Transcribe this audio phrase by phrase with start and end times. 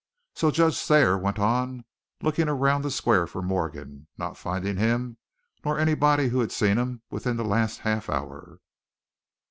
[0.33, 1.85] So Judge Thayer went on,
[2.23, 5.17] looking around the square for Morgan, not finding him,
[5.63, 8.59] nor anybody who had seen him within the last half hour.